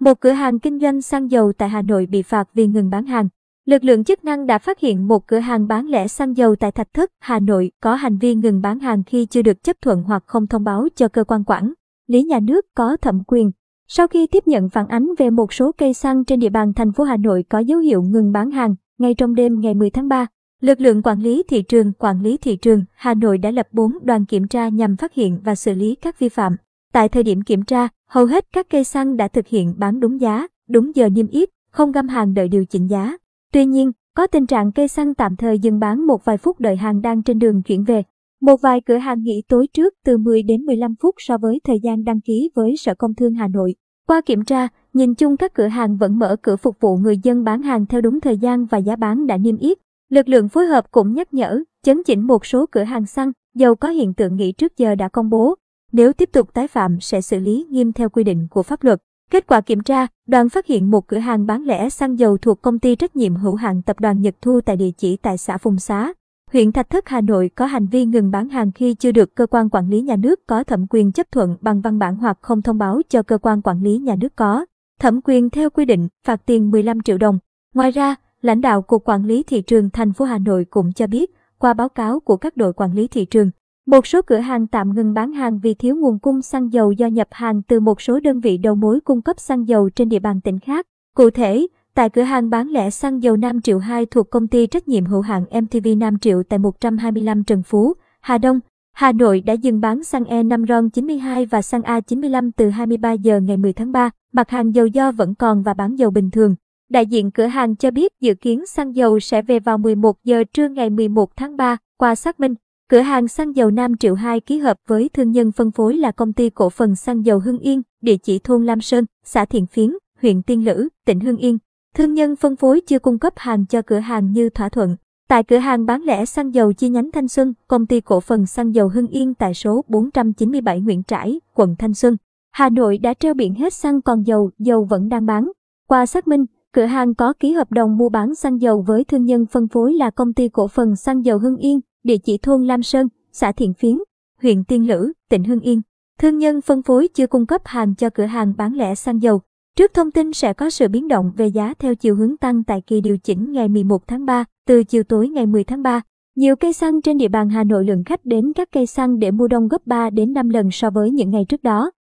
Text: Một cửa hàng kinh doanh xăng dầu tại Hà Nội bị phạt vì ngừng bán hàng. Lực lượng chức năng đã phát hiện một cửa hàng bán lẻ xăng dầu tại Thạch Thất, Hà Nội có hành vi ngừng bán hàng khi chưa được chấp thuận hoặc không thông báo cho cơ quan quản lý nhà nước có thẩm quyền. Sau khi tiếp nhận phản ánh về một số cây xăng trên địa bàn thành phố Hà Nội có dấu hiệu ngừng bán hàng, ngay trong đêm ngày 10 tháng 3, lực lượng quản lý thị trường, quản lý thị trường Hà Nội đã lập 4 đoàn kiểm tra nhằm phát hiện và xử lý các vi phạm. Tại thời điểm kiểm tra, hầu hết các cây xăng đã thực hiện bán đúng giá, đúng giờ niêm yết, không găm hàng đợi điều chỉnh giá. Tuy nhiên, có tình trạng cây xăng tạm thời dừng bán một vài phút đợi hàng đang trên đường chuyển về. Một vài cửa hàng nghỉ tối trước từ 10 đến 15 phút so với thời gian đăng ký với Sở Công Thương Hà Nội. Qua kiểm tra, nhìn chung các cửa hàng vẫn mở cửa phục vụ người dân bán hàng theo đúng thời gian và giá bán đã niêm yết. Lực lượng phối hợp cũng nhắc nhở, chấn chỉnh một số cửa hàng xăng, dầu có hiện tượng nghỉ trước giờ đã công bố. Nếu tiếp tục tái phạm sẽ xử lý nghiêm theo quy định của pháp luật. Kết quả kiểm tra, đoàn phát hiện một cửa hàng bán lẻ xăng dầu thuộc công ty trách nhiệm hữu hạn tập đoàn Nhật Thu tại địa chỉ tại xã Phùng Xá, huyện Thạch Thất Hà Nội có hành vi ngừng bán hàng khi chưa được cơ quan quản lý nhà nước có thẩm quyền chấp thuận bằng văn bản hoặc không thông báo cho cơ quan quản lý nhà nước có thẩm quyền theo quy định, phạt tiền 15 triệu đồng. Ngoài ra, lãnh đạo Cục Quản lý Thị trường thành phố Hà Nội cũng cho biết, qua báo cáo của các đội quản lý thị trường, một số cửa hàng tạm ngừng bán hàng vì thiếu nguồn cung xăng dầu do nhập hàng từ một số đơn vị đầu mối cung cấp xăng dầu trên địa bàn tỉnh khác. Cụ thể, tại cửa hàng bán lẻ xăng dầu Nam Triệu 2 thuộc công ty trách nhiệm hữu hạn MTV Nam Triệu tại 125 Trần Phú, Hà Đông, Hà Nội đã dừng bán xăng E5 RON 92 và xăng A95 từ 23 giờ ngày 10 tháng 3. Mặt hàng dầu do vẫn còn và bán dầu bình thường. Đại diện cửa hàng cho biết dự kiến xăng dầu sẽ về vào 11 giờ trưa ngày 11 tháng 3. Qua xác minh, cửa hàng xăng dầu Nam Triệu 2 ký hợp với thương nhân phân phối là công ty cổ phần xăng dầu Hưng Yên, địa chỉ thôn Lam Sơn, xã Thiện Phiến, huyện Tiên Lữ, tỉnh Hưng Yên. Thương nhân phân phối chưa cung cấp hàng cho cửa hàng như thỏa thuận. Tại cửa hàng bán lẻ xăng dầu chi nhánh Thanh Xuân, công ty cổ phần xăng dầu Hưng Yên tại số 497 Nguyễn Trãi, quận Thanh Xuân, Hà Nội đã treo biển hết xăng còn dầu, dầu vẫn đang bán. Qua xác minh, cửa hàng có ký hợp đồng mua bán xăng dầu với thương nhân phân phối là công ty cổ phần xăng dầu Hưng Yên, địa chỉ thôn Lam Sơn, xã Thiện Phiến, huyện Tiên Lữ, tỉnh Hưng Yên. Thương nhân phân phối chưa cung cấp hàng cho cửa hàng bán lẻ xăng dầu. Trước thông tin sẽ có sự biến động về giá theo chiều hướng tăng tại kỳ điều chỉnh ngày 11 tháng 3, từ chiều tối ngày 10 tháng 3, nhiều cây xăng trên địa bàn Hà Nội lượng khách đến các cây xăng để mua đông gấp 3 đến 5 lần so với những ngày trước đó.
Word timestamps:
Một 0.00 0.20
cửa 0.20 0.30
hàng 0.30 0.58
kinh 0.58 0.78
doanh 0.78 1.02
xăng 1.02 1.30
dầu 1.30 1.52
tại 1.52 1.68
Hà 1.68 1.82
Nội 1.82 2.06
bị 2.06 2.22
phạt 2.22 2.48
vì 2.54 2.66
ngừng 2.66 2.90
bán 2.90 3.06
hàng. 3.06 3.28
Lực 3.66 3.84
lượng 3.84 4.04
chức 4.04 4.24
năng 4.24 4.46
đã 4.46 4.58
phát 4.58 4.80
hiện 4.80 5.08
một 5.08 5.26
cửa 5.26 5.38
hàng 5.38 5.68
bán 5.68 5.86
lẻ 5.86 6.08
xăng 6.08 6.36
dầu 6.36 6.56
tại 6.56 6.72
Thạch 6.72 6.94
Thất, 6.94 7.10
Hà 7.18 7.38
Nội 7.40 7.70
có 7.82 7.94
hành 7.94 8.18
vi 8.18 8.34
ngừng 8.34 8.60
bán 8.60 8.78
hàng 8.78 9.02
khi 9.04 9.26
chưa 9.26 9.42
được 9.42 9.62
chấp 9.62 9.76
thuận 9.82 10.02
hoặc 10.02 10.22
không 10.26 10.46
thông 10.46 10.64
báo 10.64 10.88
cho 10.96 11.08
cơ 11.08 11.24
quan 11.24 11.44
quản 11.44 11.72
lý 12.06 12.22
nhà 12.22 12.40
nước 12.40 12.66
có 12.74 12.96
thẩm 12.96 13.22
quyền. 13.26 13.50
Sau 13.88 14.06
khi 14.06 14.26
tiếp 14.26 14.46
nhận 14.46 14.68
phản 14.68 14.88
ánh 14.88 15.08
về 15.18 15.30
một 15.30 15.52
số 15.52 15.72
cây 15.72 15.94
xăng 15.94 16.24
trên 16.24 16.40
địa 16.40 16.48
bàn 16.48 16.72
thành 16.74 16.92
phố 16.92 17.04
Hà 17.04 17.16
Nội 17.16 17.44
có 17.48 17.58
dấu 17.58 17.78
hiệu 17.78 18.02
ngừng 18.02 18.32
bán 18.32 18.50
hàng, 18.50 18.74
ngay 18.98 19.14
trong 19.14 19.34
đêm 19.34 19.60
ngày 19.60 19.74
10 19.74 19.90
tháng 19.90 20.08
3, 20.08 20.26
lực 20.60 20.80
lượng 20.80 21.02
quản 21.02 21.22
lý 21.22 21.42
thị 21.48 21.62
trường, 21.62 21.92
quản 21.98 22.22
lý 22.22 22.36
thị 22.36 22.56
trường 22.56 22.84
Hà 22.94 23.14
Nội 23.14 23.38
đã 23.38 23.50
lập 23.50 23.66
4 23.72 23.92
đoàn 24.02 24.26
kiểm 24.26 24.48
tra 24.48 24.68
nhằm 24.68 24.96
phát 24.96 25.14
hiện 25.14 25.40
và 25.44 25.54
xử 25.54 25.74
lý 25.74 25.94
các 25.94 26.18
vi 26.18 26.28
phạm. 26.28 26.56
Tại 26.92 27.08
thời 27.08 27.22
điểm 27.22 27.42
kiểm 27.42 27.62
tra, 27.62 27.88
hầu 28.08 28.26
hết 28.26 28.46
các 28.52 28.66
cây 28.70 28.84
xăng 28.84 29.16
đã 29.16 29.28
thực 29.28 29.46
hiện 29.46 29.74
bán 29.78 30.00
đúng 30.00 30.20
giá, 30.20 30.46
đúng 30.68 30.96
giờ 30.96 31.08
niêm 31.08 31.26
yết, 31.26 31.48
không 31.70 31.92
găm 31.92 32.08
hàng 32.08 32.34
đợi 32.34 32.48
điều 32.48 32.64
chỉnh 32.64 32.86
giá. 32.86 33.16
Tuy 33.52 33.64
nhiên, 33.64 33.92
có 34.16 34.26
tình 34.26 34.46
trạng 34.46 34.72
cây 34.72 34.88
xăng 34.88 35.14
tạm 35.14 35.36
thời 35.36 35.58
dừng 35.58 35.78
bán 35.78 36.06
một 36.06 36.24
vài 36.24 36.38
phút 36.38 36.60
đợi 36.60 36.76
hàng 36.76 37.00
đang 37.00 37.22
trên 37.22 37.38
đường 37.38 37.62
chuyển 37.62 37.84
về. 37.84 38.02
Một 38.40 38.60
vài 38.60 38.80
cửa 38.80 38.96
hàng 38.96 39.22
nghỉ 39.22 39.42
tối 39.48 39.66
trước 39.66 39.94
từ 40.04 40.18
10 40.18 40.42
đến 40.42 40.62
15 40.62 40.94
phút 41.00 41.14
so 41.18 41.38
với 41.38 41.60
thời 41.64 41.80
gian 41.80 42.04
đăng 42.04 42.20
ký 42.20 42.50
với 42.54 42.76
Sở 42.76 42.94
Công 42.94 43.14
Thương 43.14 43.34
Hà 43.34 43.48
Nội. 43.48 43.74
Qua 44.06 44.20
kiểm 44.20 44.44
tra, 44.44 44.68
nhìn 44.92 45.14
chung 45.14 45.36
các 45.36 45.54
cửa 45.54 45.66
hàng 45.66 45.96
vẫn 45.96 46.18
mở 46.18 46.36
cửa 46.42 46.56
phục 46.56 46.80
vụ 46.80 46.96
người 46.96 47.18
dân 47.22 47.44
bán 47.44 47.62
hàng 47.62 47.86
theo 47.86 48.00
đúng 48.00 48.20
thời 48.20 48.38
gian 48.38 48.66
và 48.66 48.78
giá 48.78 48.96
bán 48.96 49.26
đã 49.26 49.36
niêm 49.36 49.56
yết. 49.56 49.78
Lực 50.08 50.28
lượng 50.28 50.48
phối 50.48 50.66
hợp 50.66 50.90
cũng 50.90 51.14
nhắc 51.14 51.34
nhở, 51.34 51.62
chấn 51.84 52.02
chỉnh 52.06 52.26
một 52.26 52.46
số 52.46 52.66
cửa 52.70 52.82
hàng 52.82 53.06
xăng, 53.06 53.32
dầu 53.54 53.74
có 53.74 53.88
hiện 53.88 54.14
tượng 54.14 54.36
nghỉ 54.36 54.52
trước 54.52 54.76
giờ 54.76 54.94
đã 54.94 55.08
công 55.08 55.30
bố. 55.30 55.54
Nếu 55.92 56.12
tiếp 56.12 56.28
tục 56.32 56.54
tái 56.54 56.68
phạm 56.68 57.00
sẽ 57.00 57.20
xử 57.20 57.38
lý 57.38 57.66
nghiêm 57.70 57.92
theo 57.92 58.08
quy 58.08 58.24
định 58.24 58.48
của 58.50 58.62
pháp 58.62 58.84
luật. 58.84 59.02
Kết 59.30 59.46
quả 59.46 59.60
kiểm 59.60 59.80
tra, 59.80 60.06
đoàn 60.26 60.48
phát 60.48 60.66
hiện 60.66 60.90
một 60.90 61.06
cửa 61.06 61.18
hàng 61.18 61.46
bán 61.46 61.62
lẻ 61.62 61.88
xăng 61.88 62.18
dầu 62.18 62.36
thuộc 62.38 62.62
công 62.62 62.78
ty 62.78 62.96
trách 62.96 63.16
nhiệm 63.16 63.36
hữu 63.36 63.54
hạn 63.54 63.82
tập 63.82 64.00
đoàn 64.00 64.20
Nhật 64.20 64.34
Thu 64.42 64.60
tại 64.60 64.76
địa 64.76 64.90
chỉ 64.96 65.16
tại 65.16 65.38
xã 65.38 65.58
Phùng 65.58 65.78
Xá, 65.78 66.12
huyện 66.52 66.72
Thạch 66.72 66.90
Thất 66.90 67.08
Hà 67.08 67.20
Nội 67.20 67.50
có 67.54 67.66
hành 67.66 67.86
vi 67.86 68.04
ngừng 68.04 68.30
bán 68.30 68.48
hàng 68.48 68.72
khi 68.72 68.94
chưa 68.94 69.12
được 69.12 69.34
cơ 69.34 69.46
quan 69.46 69.70
quản 69.70 69.90
lý 69.90 70.00
nhà 70.00 70.16
nước 70.16 70.46
có 70.46 70.64
thẩm 70.64 70.86
quyền 70.90 71.12
chấp 71.12 71.32
thuận 71.32 71.56
bằng 71.60 71.80
văn 71.80 71.98
bản 71.98 72.16
hoặc 72.16 72.38
không 72.40 72.62
thông 72.62 72.78
báo 72.78 73.00
cho 73.08 73.22
cơ 73.22 73.38
quan 73.38 73.62
quản 73.62 73.82
lý 73.82 73.98
nhà 73.98 74.16
nước 74.20 74.36
có 74.36 74.66
thẩm 75.00 75.20
quyền 75.24 75.50
theo 75.50 75.70
quy 75.70 75.84
định, 75.84 76.08
phạt 76.26 76.40
tiền 76.46 76.70
15 76.70 77.02
triệu 77.02 77.18
đồng. 77.18 77.38
Ngoài 77.74 77.90
ra, 77.90 78.14
lãnh 78.42 78.60
đạo 78.60 78.82
Cục 78.82 79.04
Quản 79.04 79.24
lý 79.24 79.42
Thị 79.42 79.62
trường 79.62 79.90
thành 79.90 80.12
phố 80.12 80.24
Hà 80.24 80.38
Nội 80.38 80.64
cũng 80.70 80.92
cho 80.92 81.06
biết, 81.06 81.30
qua 81.58 81.74
báo 81.74 81.88
cáo 81.88 82.20
của 82.20 82.36
các 82.36 82.56
đội 82.56 82.72
quản 82.72 82.94
lý 82.94 83.08
thị 83.08 83.24
trường, 83.24 83.50
một 83.90 84.06
số 84.06 84.22
cửa 84.22 84.38
hàng 84.38 84.66
tạm 84.66 84.94
ngừng 84.94 85.14
bán 85.14 85.32
hàng 85.32 85.58
vì 85.58 85.74
thiếu 85.74 85.96
nguồn 85.96 86.18
cung 86.18 86.42
xăng 86.42 86.72
dầu 86.72 86.92
do 86.92 87.06
nhập 87.06 87.28
hàng 87.30 87.62
từ 87.62 87.80
một 87.80 88.00
số 88.00 88.20
đơn 88.20 88.40
vị 88.40 88.58
đầu 88.58 88.74
mối 88.74 89.00
cung 89.00 89.22
cấp 89.22 89.40
xăng 89.40 89.68
dầu 89.68 89.90
trên 89.90 90.08
địa 90.08 90.18
bàn 90.18 90.40
tỉnh 90.40 90.58
khác. 90.58 90.86
Cụ 91.16 91.30
thể, 91.30 91.66
tại 91.94 92.10
cửa 92.10 92.22
hàng 92.22 92.50
bán 92.50 92.68
lẻ 92.68 92.90
xăng 92.90 93.22
dầu 93.22 93.36
Nam 93.36 93.60
Triệu 93.60 93.78
2 93.78 94.06
thuộc 94.06 94.30
công 94.30 94.48
ty 94.48 94.66
trách 94.66 94.88
nhiệm 94.88 95.04
hữu 95.04 95.20
hạn 95.20 95.44
MTV 95.62 95.88
Nam 95.96 96.18
Triệu 96.18 96.42
tại 96.42 96.58
125 96.58 97.44
Trần 97.44 97.62
Phú, 97.62 97.92
Hà 98.20 98.38
Đông, 98.38 98.60
Hà 98.92 99.12
Nội 99.12 99.40
đã 99.40 99.52
dừng 99.52 99.80
bán 99.80 100.04
xăng 100.04 100.22
E5 100.24 100.66
RON 100.66 100.90
92 100.90 101.46
và 101.46 101.62
xăng 101.62 101.80
A95 101.80 102.50
từ 102.56 102.70
23 102.70 103.12
giờ 103.12 103.40
ngày 103.40 103.56
10 103.56 103.72
tháng 103.72 103.92
3. 103.92 104.10
Mặt 104.32 104.50
hàng 104.50 104.74
dầu 104.74 104.86
do 104.86 105.12
vẫn 105.12 105.34
còn 105.34 105.62
và 105.62 105.74
bán 105.74 105.96
dầu 105.96 106.10
bình 106.10 106.30
thường. 106.30 106.54
Đại 106.90 107.06
diện 107.06 107.30
cửa 107.30 107.46
hàng 107.46 107.76
cho 107.76 107.90
biết 107.90 108.12
dự 108.20 108.34
kiến 108.34 108.66
xăng 108.66 108.96
dầu 108.96 109.20
sẽ 109.20 109.42
về 109.42 109.60
vào 109.60 109.78
11 109.78 110.24
giờ 110.24 110.44
trưa 110.52 110.68
ngày 110.68 110.90
11 110.90 111.36
tháng 111.36 111.56
3. 111.56 111.76
Qua 111.98 112.14
xác 112.14 112.40
minh, 112.40 112.54
cửa 112.90 113.00
hàng 113.00 113.28
xăng 113.28 113.56
dầu 113.56 113.70
Nam 113.70 113.96
Triệu 113.96 114.14
2 114.14 114.40
ký 114.40 114.58
hợp 114.58 114.76
với 114.86 115.08
thương 115.08 115.30
nhân 115.30 115.52
phân 115.52 115.70
phối 115.70 115.96
là 115.96 116.10
công 116.10 116.32
ty 116.32 116.50
cổ 116.50 116.70
phần 116.70 116.96
xăng 116.96 117.24
dầu 117.24 117.38
Hưng 117.38 117.58
Yên, 117.58 117.82
địa 118.00 118.16
chỉ 118.16 118.38
thôn 118.38 118.66
Lam 118.66 118.80
Sơn, 118.80 119.04
xã 119.24 119.44
Thiện 119.44 119.66
Phiến, 119.66 119.90
huyện 120.22 120.42
Tiên 120.42 120.64
Lữ, 120.64 120.88
tỉnh 121.06 121.20
Hưng 121.20 121.36
Yên. 121.36 121.58
Thương 121.94 122.14
nhân 122.14 122.36
phân 122.36 122.56
phối 122.56 122.80
chưa 122.80 122.98
cung 122.98 123.18
cấp 123.18 123.32
hàng 123.36 123.66
cho 123.66 123.82
cửa 123.82 123.98
hàng 123.98 124.32
như 124.32 124.50
thỏa 124.50 124.68
thuận. 124.68 124.96
Tại 125.28 125.44
cửa 125.44 125.58
hàng 125.58 125.86
bán 125.86 126.02
lẻ 126.02 126.24
xăng 126.24 126.54
dầu 126.54 126.72
chi 126.72 126.88
nhánh 126.88 127.10
Thanh 127.10 127.28
Xuân, 127.28 127.54
công 127.68 127.86
ty 127.86 128.00
cổ 128.00 128.20
phần 128.20 128.46
xăng 128.46 128.74
dầu 128.74 128.88
Hưng 128.88 129.06
Yên 129.06 129.34
tại 129.34 129.54
số 129.54 129.84
497 129.88 130.80
Nguyễn 130.80 131.02
Trãi, 131.02 131.40
quận 131.54 131.76
Thanh 131.78 131.94
Xuân, 131.94 132.16
Hà 132.52 132.68
Nội 132.68 132.98
đã 132.98 133.14
treo 133.14 133.34
biển 133.34 133.54
hết 133.54 133.72
xăng 133.72 134.02
còn 134.02 134.22
dầu, 134.22 134.50
dầu 134.58 134.84
vẫn 134.84 135.08
đang 135.08 135.26
bán. 135.26 135.50
Qua 135.88 136.06
xác 136.06 136.28
minh, 136.28 136.44
cửa 136.72 136.84
hàng 136.84 137.14
có 137.14 137.32
ký 137.32 137.52
hợp 137.52 137.72
đồng 137.72 137.96
mua 137.96 138.08
bán 138.08 138.34
xăng 138.34 138.60
dầu 138.60 138.84
với 138.86 139.04
thương 139.04 139.24
nhân 139.24 139.46
phân 139.46 139.68
phối 139.68 139.94
là 139.94 140.10
công 140.10 140.32
ty 140.32 140.48
cổ 140.48 140.68
phần 140.68 140.96
xăng 140.96 141.24
dầu 141.24 141.38
Hưng 141.38 141.56
Yên, 141.56 141.80
địa 142.04 142.18
chỉ 142.18 142.38
thôn 142.38 142.64
Lam 142.64 142.82
Sơn, 142.82 143.08
xã 143.32 143.52
Thiện 143.52 143.74
Phiến, 143.74 143.98
huyện 144.42 144.64
Tiên 144.64 144.88
Lữ, 144.88 145.12
tỉnh 145.28 145.44
Hưng 145.44 145.60
Yên. 145.60 145.82
Thương 146.18 146.38
nhân 146.38 146.60
phân 146.60 146.82
phối 146.82 147.08
chưa 147.08 147.26
cung 147.26 147.46
cấp 147.46 147.62
hàng 147.64 147.94
cho 147.94 148.10
cửa 148.10 148.24
hàng 148.24 148.54
bán 148.56 148.74
lẻ 148.74 148.94
xăng 148.94 149.22
dầu. 149.22 149.40
Trước 149.76 149.94
thông 149.94 150.10
tin 150.10 150.32
sẽ 150.32 150.52
có 150.52 150.70
sự 150.70 150.88
biến 150.88 151.08
động 151.08 151.32
về 151.36 151.46
giá 151.46 151.74
theo 151.78 151.94
chiều 151.94 152.16
hướng 152.16 152.36
tăng 152.36 152.64
tại 152.64 152.82
kỳ 152.86 153.00
điều 153.00 153.18
chỉnh 153.18 153.52
ngày 153.52 153.68
11 153.68 154.06
tháng 154.06 154.26
3, 154.26 154.44
từ 154.66 154.84
chiều 154.84 155.02
tối 155.02 155.28
ngày 155.28 155.46
10 155.46 155.64
tháng 155.64 155.82
3, 155.82 156.02
nhiều 156.36 156.56
cây 156.56 156.72
xăng 156.72 157.02
trên 157.02 157.18
địa 157.18 157.28
bàn 157.28 157.48
Hà 157.48 157.64
Nội 157.64 157.84
lượng 157.84 158.04
khách 158.04 158.24
đến 158.24 158.52
các 158.52 158.68
cây 158.72 158.86
xăng 158.86 159.18
để 159.18 159.30
mua 159.30 159.48
đông 159.48 159.68
gấp 159.68 159.86
3 159.86 160.10
đến 160.10 160.32
5 160.32 160.48
lần 160.48 160.70
so 160.70 160.90
với 160.90 161.10
những 161.10 161.30
ngày 161.30 161.44
trước 161.48 161.62
đó. 161.62 161.90